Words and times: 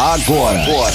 Agora. 0.00 0.58
Agora. 0.62 0.94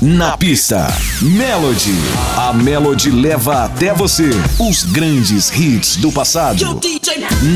Na 0.00 0.34
pista, 0.34 0.88
Melody. 1.20 1.92
A 2.38 2.54
Melody 2.54 3.10
leva 3.10 3.64
até 3.64 3.92
você 3.92 4.30
os 4.58 4.84
grandes 4.84 5.50
hits 5.50 5.96
do 5.96 6.10
passado. 6.10 6.64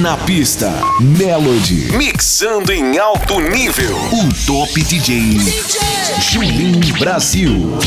Na 0.03 0.19
pista, 0.19 0.71
Melody. 1.01 1.97
Mixando 1.97 2.71
em 2.71 2.99
alto 2.99 3.41
nível. 3.41 3.97
O 3.97 4.47
top 4.47 4.79
DJ. 4.83 5.39
DJ. 5.39 5.81
Julim 6.21 6.81
Brasil. 6.99 7.79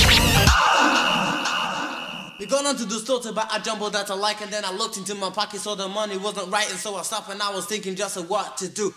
We 2.39 2.47
gone 2.47 2.65
onto 2.65 2.85
the 2.85 2.99
store 2.99 3.21
to 3.21 3.31
buy 3.31 3.45
a 3.53 3.59
jumbo 3.59 3.91
that 3.91 4.09
I 4.09 4.15
like, 4.15 4.41
and 4.41 4.51
then 4.51 4.65
I 4.65 4.71
looked 4.71 4.97
into 4.97 5.13
my 5.13 5.29
pocket, 5.29 5.61
so 5.61 5.75
the 5.75 5.87
money 5.87 6.17
wasn't 6.17 6.51
right, 6.51 6.69
and 6.71 6.79
so 6.79 6.95
I 6.95 7.03
stopped 7.03 7.29
and 7.29 7.41
I 7.43 7.53
was 7.53 7.67
thinking 7.67 7.95
just 7.95 8.17
what 8.27 8.57
to 8.57 8.67
do. 8.67 8.91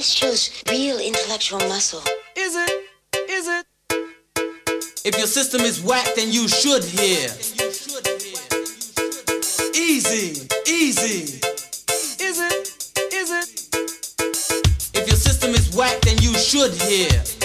This 0.00 0.12
shows 0.14 0.62
real 0.70 0.98
intellectual 0.98 1.58
muscle. 1.68 2.00
Is 2.34 2.56
it? 2.56 2.70
Is 3.28 3.48
it? 3.48 3.66
If 5.04 5.18
your 5.18 5.26
system 5.26 5.60
is 5.60 5.82
whack, 5.82 6.14
then 6.16 6.32
you 6.32 6.48
should 6.48 6.82
hear. 6.82 7.28
Easy, 9.76 10.48
easy. 10.66 11.38
Is 12.18 12.40
it? 12.40 12.88
Is 13.12 13.30
it? 13.30 13.68
If 14.94 15.06
your 15.06 15.16
system 15.16 15.50
is 15.50 15.76
whack, 15.76 16.00
then 16.00 16.16
you 16.22 16.32
should 16.32 16.72
hear. 16.72 17.39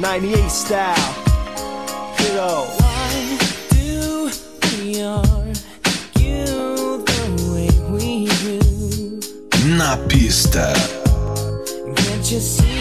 98 0.00 0.50
style. 0.50 0.94
Why 2.78 3.38
do 3.68 4.30
we 4.78 5.02
argue 5.02 6.46
the 7.04 7.20
way 7.52 7.68
we 7.92 8.26
do? 8.40 9.76
Na 9.76 9.96
pista. 10.08 10.72
Can't 11.96 12.32
you 12.32 12.40
see? 12.40 12.79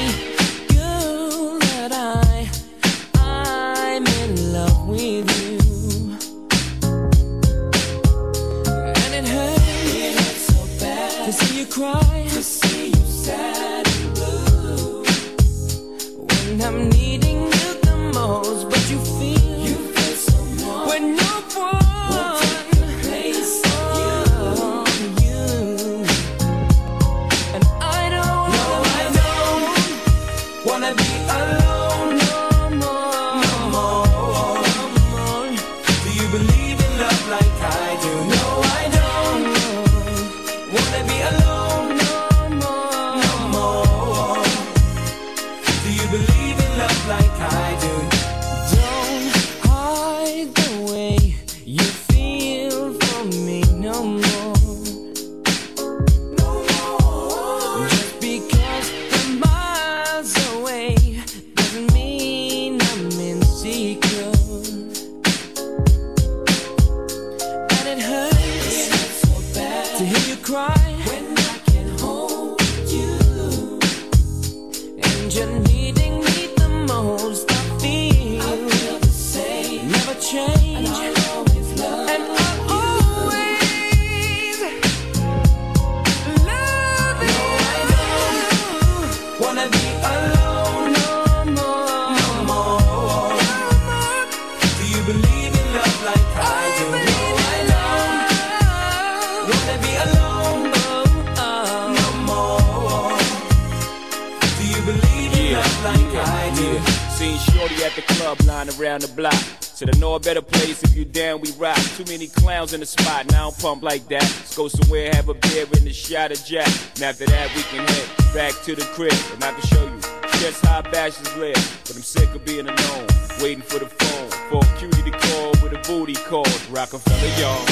In 112.59 112.81
the 112.81 112.85
spot, 112.85 113.31
now 113.31 113.47
I'm 113.47 113.53
pumped 113.53 113.85
like 113.85 114.09
that. 114.09 114.21
Let's 114.21 114.55
go 114.55 114.67
somewhere, 114.67 115.09
have 115.13 115.29
a 115.29 115.33
beer 115.33 115.65
and 115.77 115.87
a 115.87 115.93
shot 115.93 116.33
of 116.33 116.43
Jack. 116.43 116.67
And 116.95 117.03
after 117.03 117.25
that, 117.25 117.49
we 117.55 117.63
can 117.63 117.87
head 117.87 118.33
back 118.33 118.53
to 118.65 118.75
the 118.75 118.83
crib. 118.95 119.13
And 119.33 119.41
I 119.41 119.53
can 119.53 119.61
show 119.61 119.85
you 119.85 119.99
just 120.41 120.65
how 120.65 120.81
bashes 120.81 121.33
live. 121.37 121.55
But 121.85 121.95
I'm 121.95 122.01
sick 122.01 122.35
of 122.35 122.43
being 122.43 122.67
alone, 122.67 123.07
waiting 123.41 123.63
for 123.63 123.79
the 123.79 123.87
phone. 123.87 124.29
For 124.49 124.59
a 124.61 124.77
cutie 124.77 125.09
to 125.09 125.17
call 125.17 125.51
with 125.63 125.71
a 125.71 125.81
booty 125.87 126.15
call. 126.15 126.43
Rockefeller, 126.69 127.31
y'all. 127.39 127.65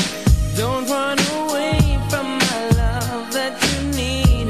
Don't 0.56 0.90
run 0.90 1.20
away 1.44 2.00
from 2.10 2.26
my 2.40 2.70
love 2.80 3.34
that 3.34 3.60
you 3.68 3.92
need. 3.92 4.48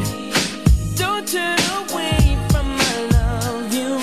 Don't 0.96 1.28
turn 1.28 1.58
away 1.82 2.38
from 2.52 2.68
my 2.78 3.08
love, 3.12 3.74
you 3.74 3.98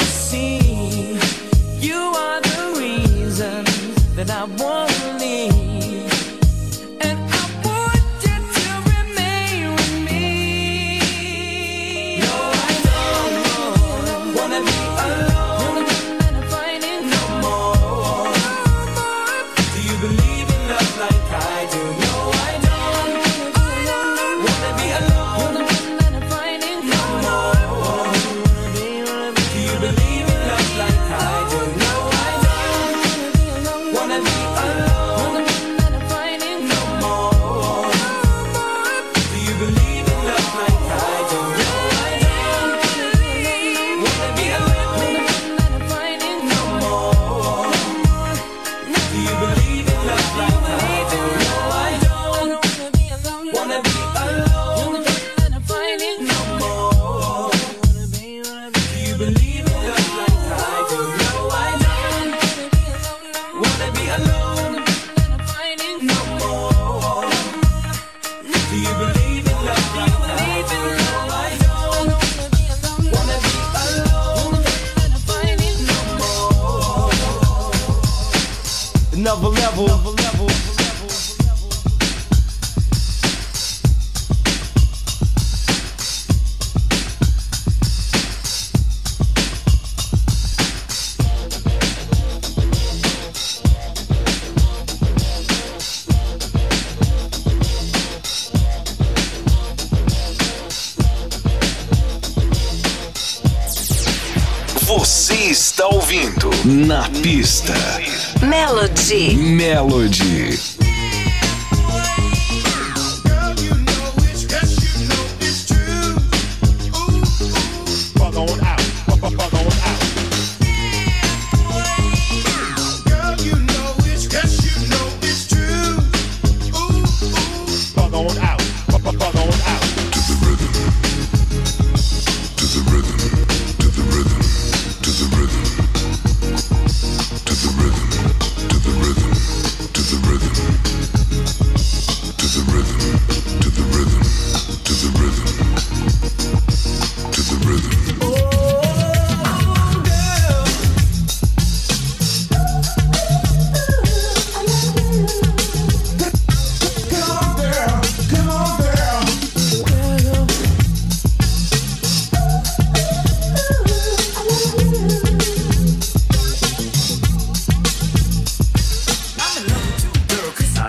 Melody. 108.85 109.35
Melody. 109.35 110.74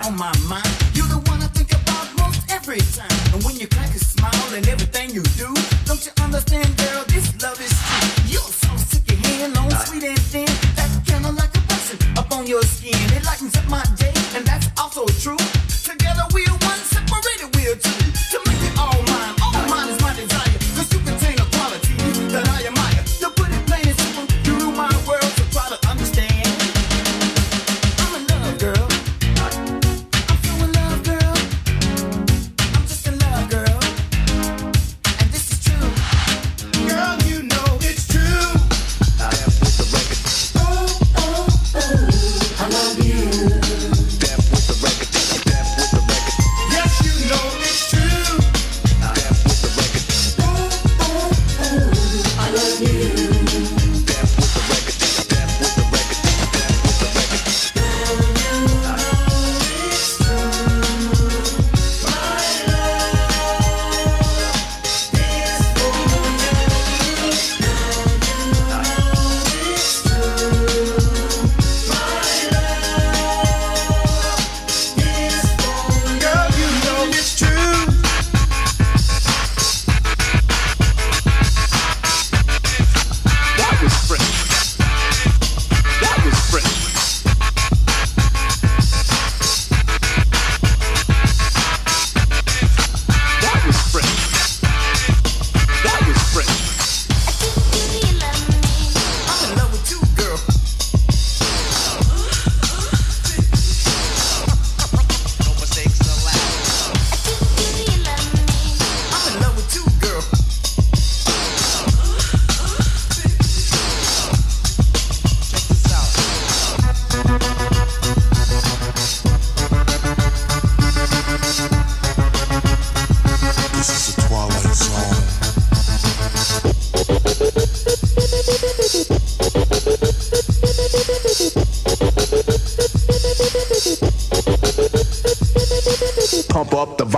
on 0.06 0.16
my 0.16 0.32
mind. 0.48 0.76
You're 0.94 1.08
the 1.08 1.22
one 1.30 1.42
I 1.42 1.48
think 1.48 1.72
about 1.72 2.06
most 2.18 2.40
every 2.50 2.78
time. 2.78 3.34
And 3.34 3.42
when 3.42 3.56
you 3.56 3.66
crack 3.66 3.92
a 3.94 3.98
smile 3.98 4.54
and 4.54 4.66
everything 4.68 5.10
you 5.10 5.22
do, 5.34 5.52
don't 5.84 6.04
you 6.06 6.12
understand 6.22 6.85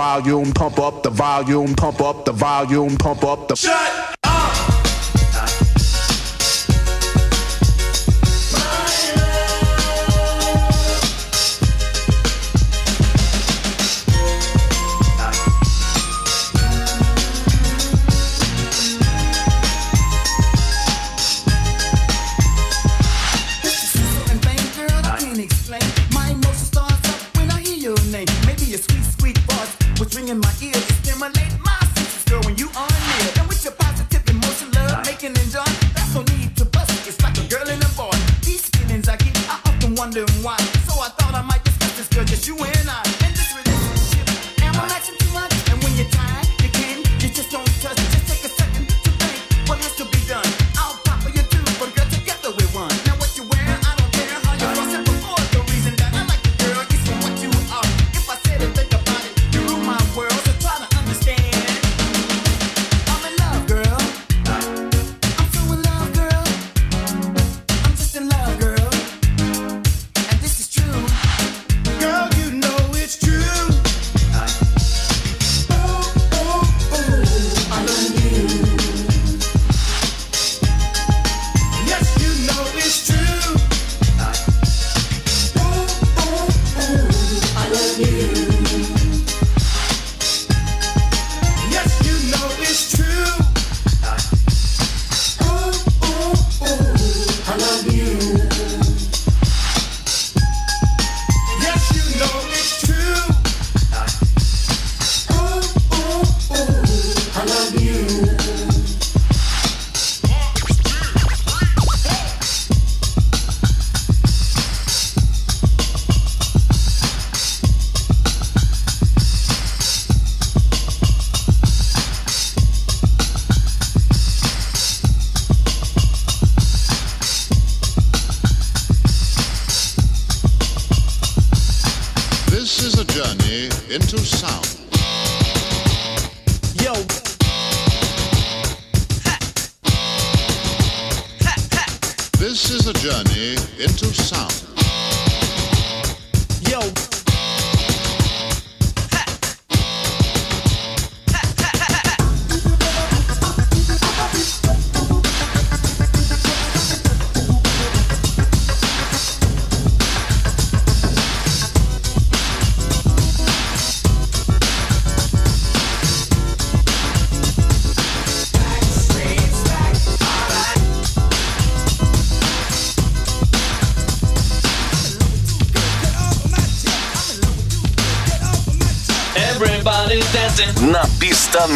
volume, 0.09 0.51
pump 0.53 0.79
up 0.79 1.03
the 1.03 1.09
volume, 1.11 1.75
pump 1.75 2.01
up 2.01 2.25
the 2.25 2.31
volume, 2.31 2.97
pump 2.97 3.23
up 3.23 3.47
the. 3.47 3.55
Shut 3.55 4.08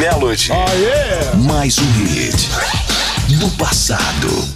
Melody. 0.03 0.49
Oh, 0.51 0.65
yeah. 0.81 1.33
Mais 1.47 1.77
um 1.77 1.91
hit 1.93 2.49
do 3.39 3.49
passado. 3.51 4.52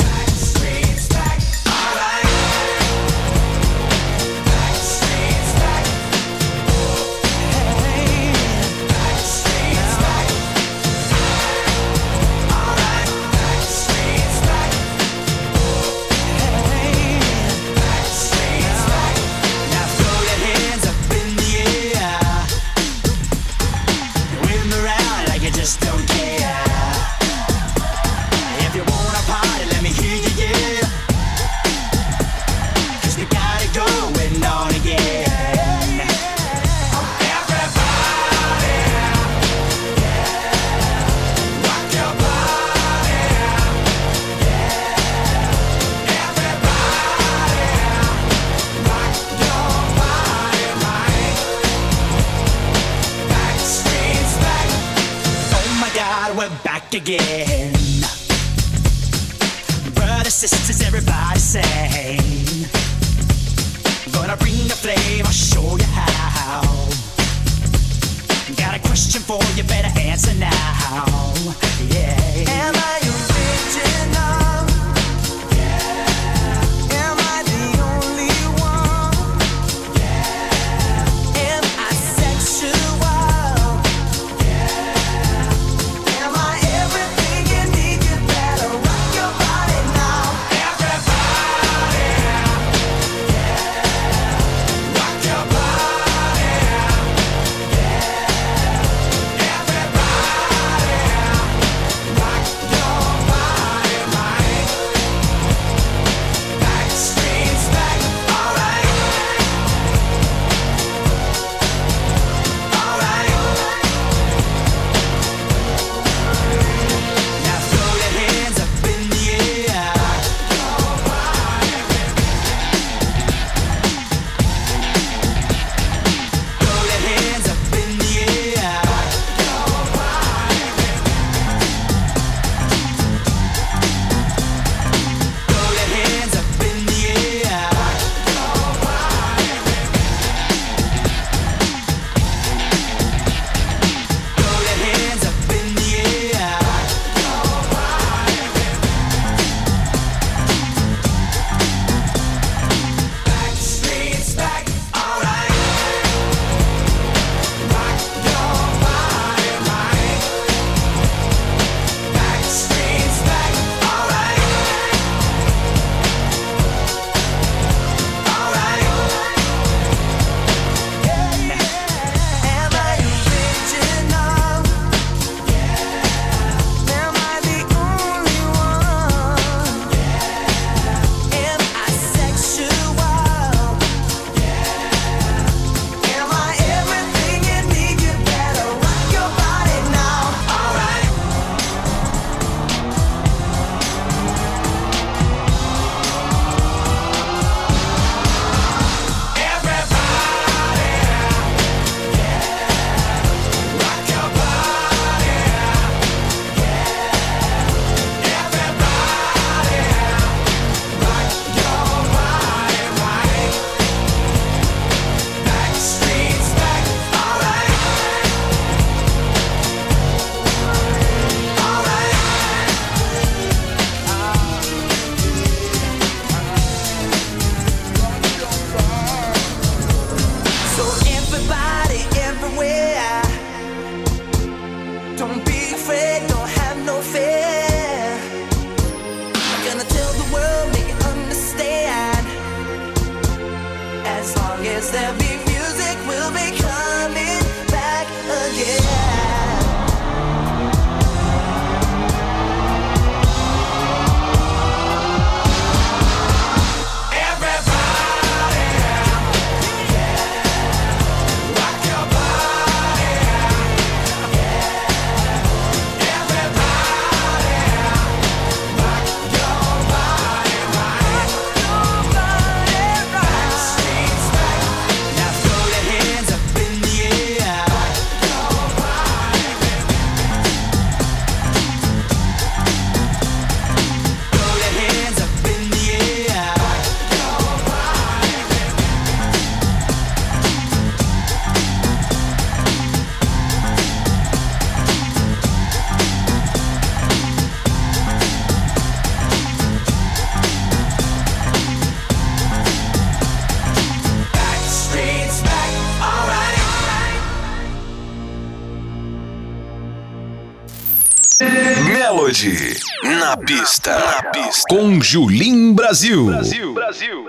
Pista. 313.59 313.97
Na 313.97 314.21
pista. 314.31 314.63
Com 314.69 315.01
Julim 315.01 315.73
Brazil. 315.73 316.25
Brasil. 316.27 316.73
Brasil. 316.75 317.23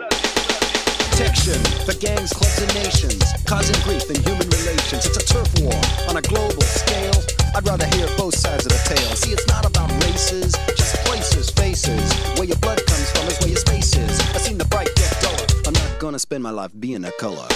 Protection 1.09 1.59
for 1.87 1.95
gangs, 1.95 2.35
clubs, 2.35 2.61
and 2.61 2.75
nations, 2.75 3.25
causing 3.47 3.75
grief 3.83 4.05
in 4.11 4.23
human 4.23 4.47
relations. 4.51 5.07
It's 5.07 5.17
a 5.17 5.25
turf 5.25 5.49
war 5.63 5.73
on 6.07 6.19
a 6.19 6.23
global 6.23 6.61
scale. 6.61 7.17
I'd 7.57 7.67
rather 7.67 7.87
hear 7.97 8.07
both 8.19 8.35
sides 8.35 8.67
of 8.67 8.73
the 8.73 8.83
tale. 8.85 9.17
See, 9.17 9.33
it's 9.33 9.47
not 9.47 9.65
about 9.65 9.91
races, 10.05 10.53
just 10.77 10.97
places, 11.07 11.49
faces. 11.49 12.13
Where 12.37 12.45
your 12.45 12.59
blood 12.59 12.85
comes 12.85 13.11
from 13.11 13.27
is 13.29 13.39
where 13.41 13.49
your 13.49 13.59
space 13.59 13.97
is. 13.97 14.21
I've 14.35 14.43
seen 14.43 14.59
the 14.59 14.67
bright 14.67 14.91
get 14.97 15.11
duller. 15.23 15.47
I'm 15.67 15.73
not 15.73 15.99
gonna 15.99 16.19
spend 16.19 16.43
my 16.43 16.51
life 16.51 16.73
being 16.79 17.07
a 17.07 17.13
color. 17.13 17.49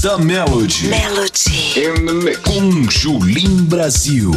Pista 0.00 0.16
Melody. 0.16 0.88
Melody. 0.88 1.84
In 1.84 2.06
the 2.06 2.14
mix. 2.24 2.38
Com 2.38 2.88
Julim 2.88 3.66
Brasil. 3.66 4.32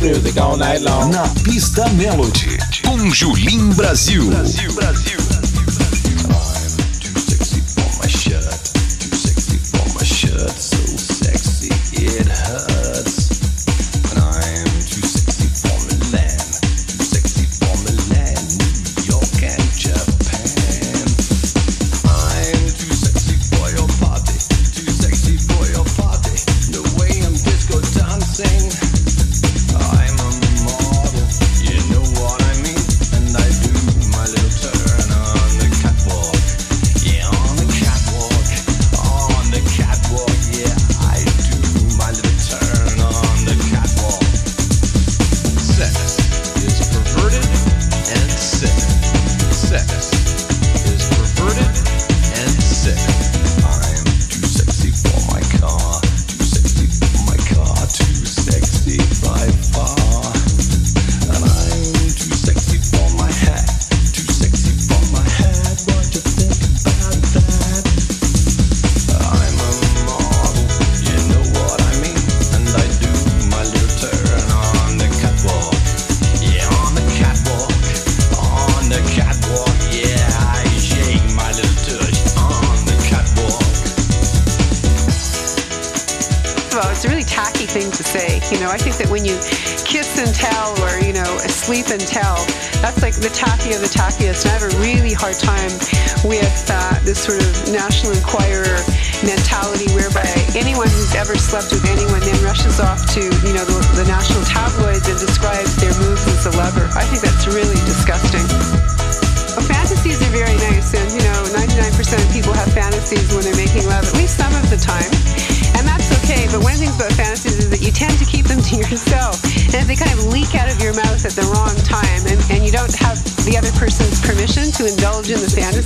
music 0.00 0.38
all 0.38 0.56
night 0.56 0.80
né, 0.82 0.90
long. 0.90 1.08
Na 1.10 1.28
pista 1.44 1.88
Melody, 1.90 2.58
com 2.84 3.10
Julim 3.10 3.70
Brasil. 3.70 4.26
Brasil, 4.26 4.72
Brasil. 4.72 5.21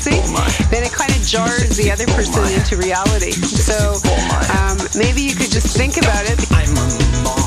frequency, 0.07 0.65
then 0.71 0.83
it 0.85 0.93
kind 0.93 1.11
of 1.11 1.23
jars 1.23 1.77
the 1.77 1.91
other 1.91 2.07
person 2.07 2.45
into 2.55 2.77
reality. 2.77 3.33
So 3.33 3.95
um, 4.59 4.79
maybe 4.97 5.23
you 5.23 5.35
could 5.35 5.51
just 5.51 5.77
think 5.77 5.97
about 5.97 6.25
it. 6.27 7.46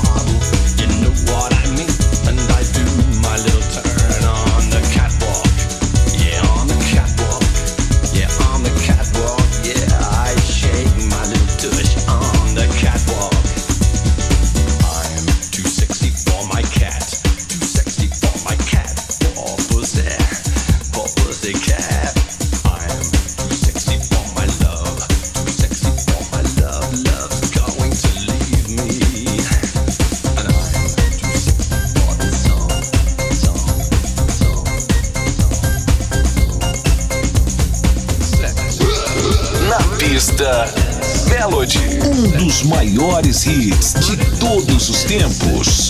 maiores 42.80 43.44
hits 43.46 43.92
de 43.92 44.16
todos 44.38 44.88
os 44.88 45.04
tempos. 45.04 45.89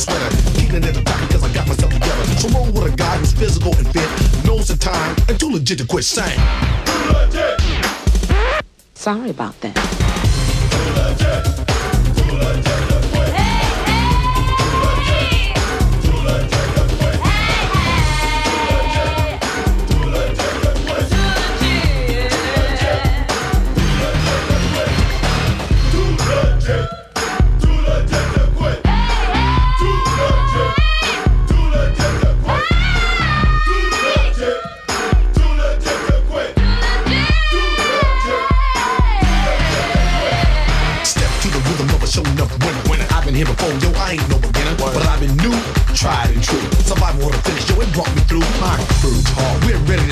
sweater. 0.00 0.30
Keeping 0.58 0.82
it 0.82 0.94
the 0.94 1.02
because 1.02 1.44
I 1.44 1.52
got 1.52 1.68
myself 1.68 1.92
together. 1.92 2.24
So 2.40 2.48
roll 2.48 2.72
with 2.72 2.92
a 2.92 2.96
guy 2.96 3.18
who's 3.18 3.32
physical 3.32 3.76
and 3.76 3.86
fit, 3.92 4.08
knows 4.46 4.68
the 4.68 4.76
time, 4.76 5.14
and 5.28 5.38
too 5.38 5.50
legit 5.50 5.78
to 5.78 5.86
quit 5.86 6.04
saying. 6.04 6.40
Sorry 8.94 9.30
about 9.30 9.60
that. 9.60 9.76
Too 10.72 10.90
legit. 10.96 11.44
Too 12.16 12.36
legit. 12.36 13.09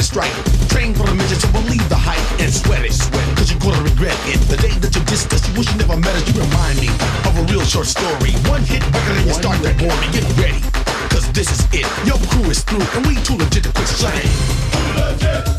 strike. 0.09 0.32
Train 0.72 0.94
for 0.94 1.04
the 1.04 1.14
midget 1.14 1.40
to 1.40 1.48
believe 1.52 1.84
the 1.92 2.00
hype 2.00 2.24
and 2.40 2.48
sweat 2.48 2.82
it, 2.84 2.94
sweat 2.94 3.20
it, 3.28 3.36
cause 3.36 3.50
you're 3.52 3.61
gonna 3.61 3.82
regret 3.84 4.16
it. 4.24 4.40
The 4.48 4.56
day 4.56 4.72
that 4.80 4.96
you're 4.96 5.04
us, 5.04 5.44
you 5.48 5.52
wish 5.52 5.68
you 5.68 5.76
never 5.76 5.96
met 6.00 6.16
us, 6.16 6.24
you 6.32 6.40
remind 6.40 6.80
me 6.80 6.88
of 7.28 7.36
a 7.36 7.44
real 7.52 7.64
short 7.64 7.86
story. 7.86 8.32
One 8.48 8.64
hit 8.64 8.80
record 8.88 9.16
and 9.20 9.26
you 9.28 9.36
start 9.36 9.61
to 9.61 9.70
bore 9.76 9.92
me. 10.00 10.09
Get 10.16 10.24
ready, 10.40 10.64
cause 11.12 11.28
this 11.36 11.52
is 11.52 11.61
it. 11.76 11.86
Your 12.09 12.16
crew 12.32 12.48
is 12.48 12.64
through, 12.64 12.86
and 12.96 13.04
we 13.04 13.20
too 13.20 13.36
legit 13.36 13.64
to 13.64 13.72
quit 13.72 13.88
slacking. 13.88 14.32
Too 14.72 14.92
legit. 14.96 15.57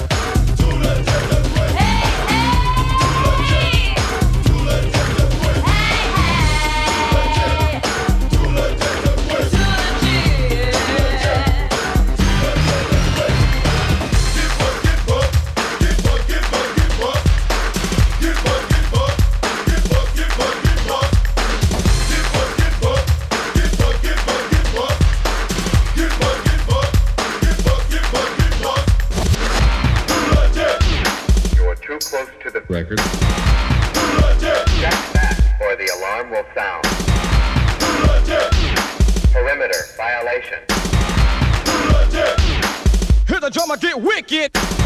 get. 44.30 44.79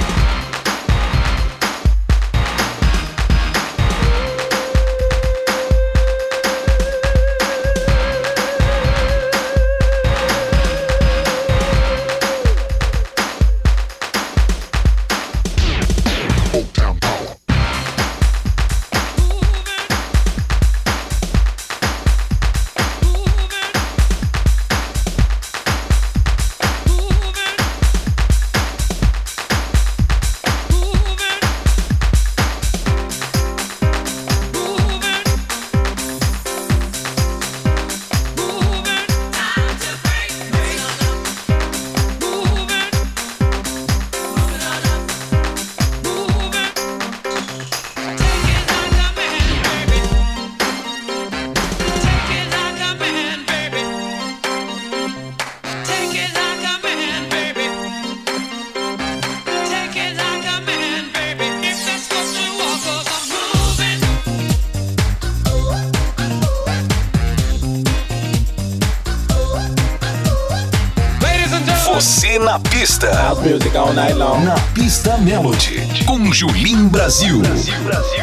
pista. 72.84 73.10
Na 74.44 74.56
pista 74.74 75.18
Melody. 75.18 75.88
Com 76.06 76.34
Julim 76.34 76.90
Brasil. 76.90 77.40
Brasil, 77.40 77.80
Brasil. 77.86 78.23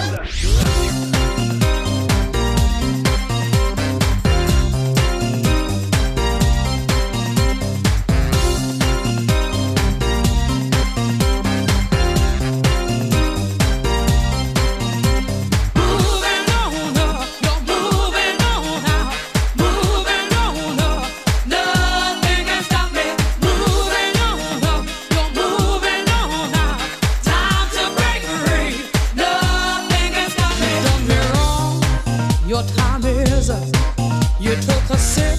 You 34.50 34.56
took 34.56 34.90
a 34.90 34.98
sip 34.98 35.38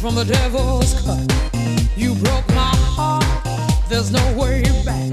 from 0.00 0.14
the 0.14 0.24
devil's 0.24 0.94
cup. 1.02 1.18
You 1.96 2.14
broke 2.14 2.46
my 2.50 2.72
heart. 2.94 3.24
There's 3.88 4.12
no 4.12 4.22
way 4.38 4.62
back. 4.84 5.10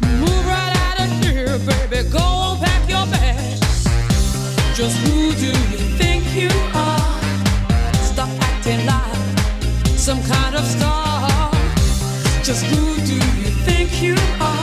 Move 0.00 0.46
right 0.46 0.72
out 0.86 1.00
of 1.00 1.10
here, 1.22 1.58
baby. 1.58 2.08
Go 2.08 2.18
on, 2.18 2.60
pack 2.60 2.88
your 2.88 3.04
bags. 3.12 3.84
Just 4.74 4.96
who 5.04 5.34
do 5.34 5.48
you 5.48 5.78
think 6.00 6.24
you 6.34 6.48
are? 6.72 7.20
Stop 8.10 8.30
acting 8.40 8.86
like 8.86 9.98
some 9.98 10.22
kind 10.22 10.56
of 10.56 10.64
star. 10.64 11.50
Just 12.42 12.64
who 12.64 12.96
do 13.04 13.16
you 13.16 13.50
think 13.66 14.00
you 14.00 14.16
are? 14.40 14.61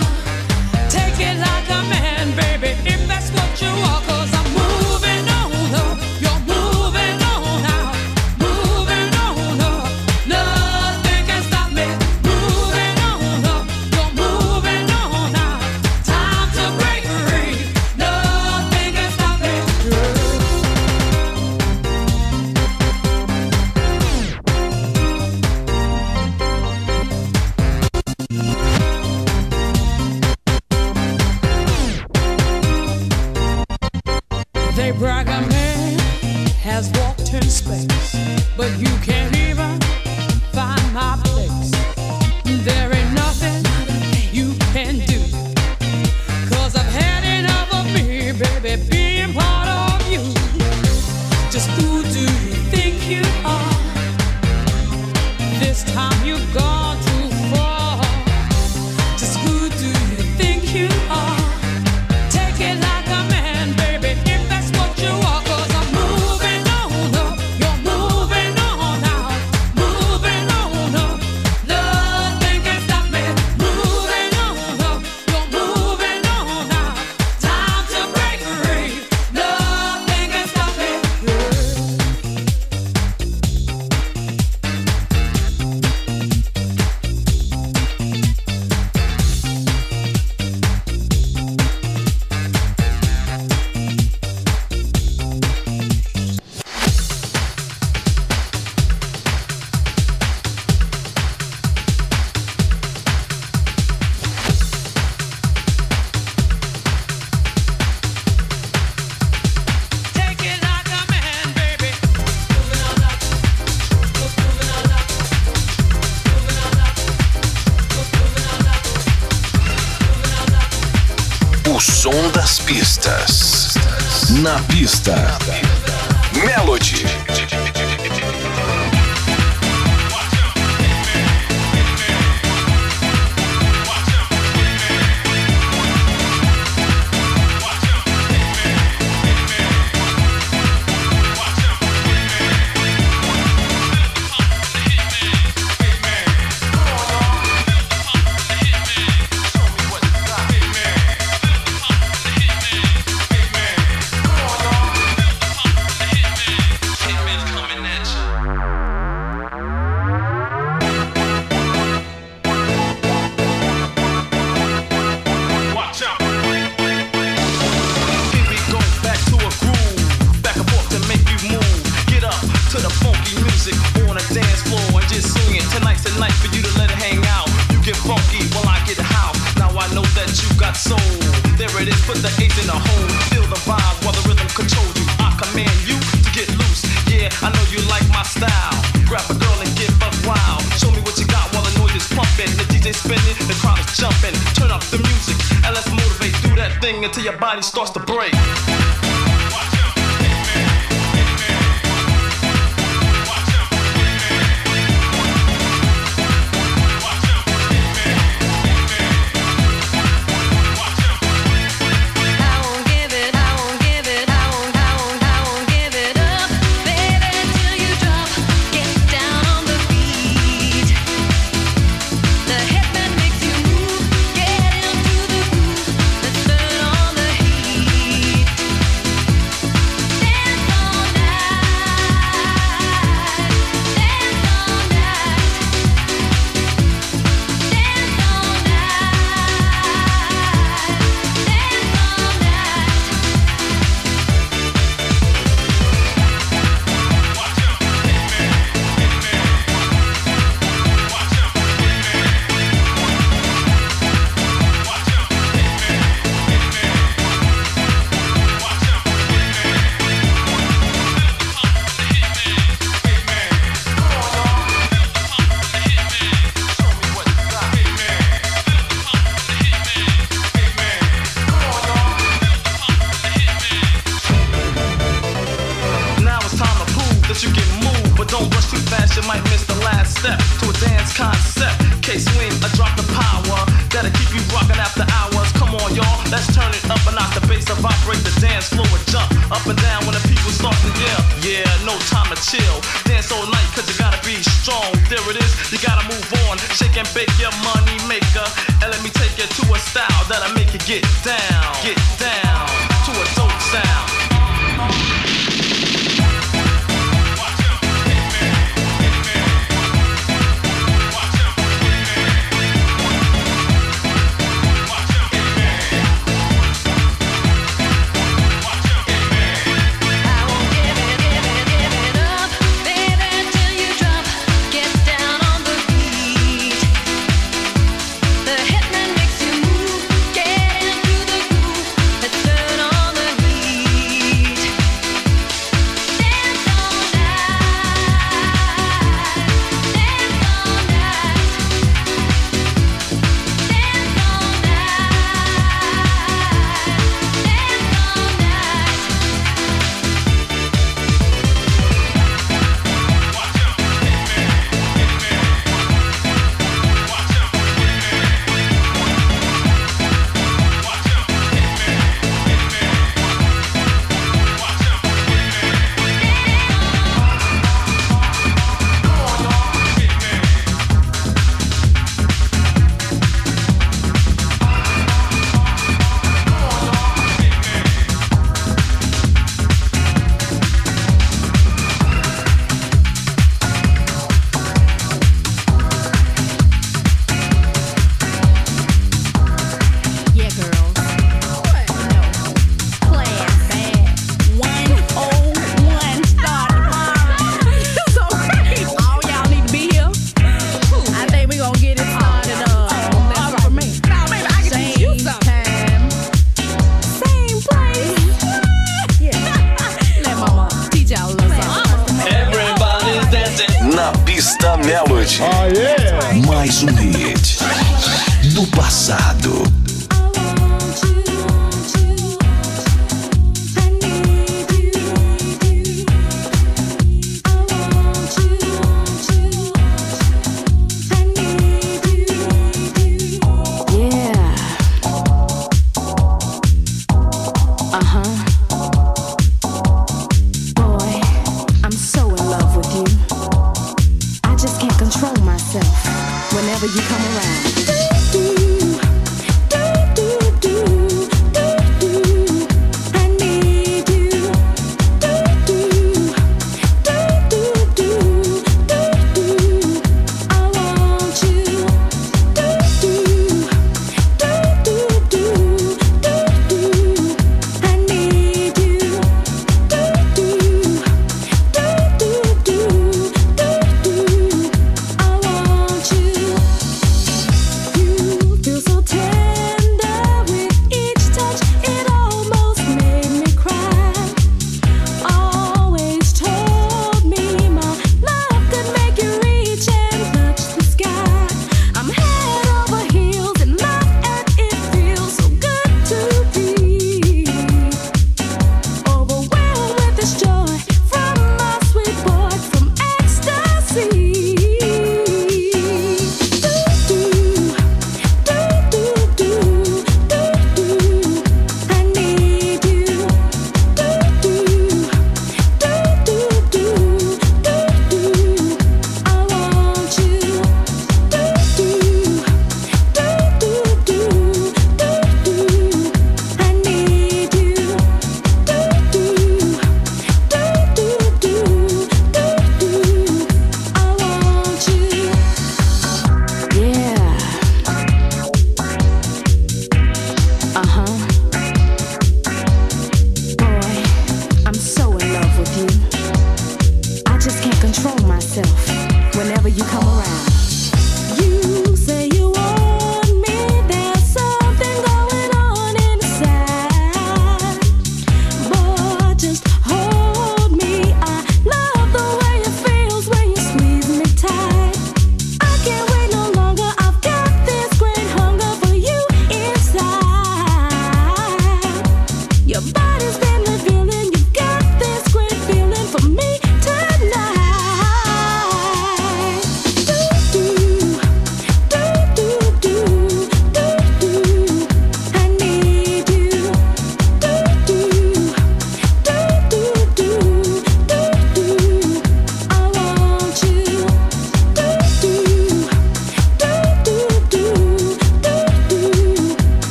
pista. 124.79 125.48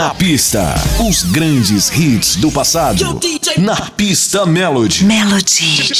Na 0.00 0.14
pista, 0.14 0.74
os 0.98 1.24
grandes 1.24 1.90
hits 1.90 2.36
do 2.36 2.50
passado. 2.50 3.20
Na 3.58 3.76
pista 3.90 4.46
Melody. 4.46 5.04
Melody. 5.04 5.92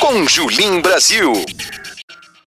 Com 0.00 0.26
Julim 0.26 0.80
Brasil. 0.80 1.32